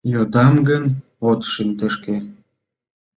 [0.13, 0.83] —Йодам гын,
[1.29, 2.15] от шыдешке?